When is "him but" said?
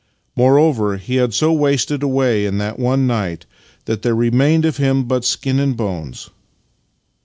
4.77-5.23